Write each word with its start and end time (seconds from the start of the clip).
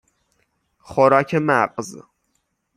خوراک 0.79 1.33
مغز 1.35 1.97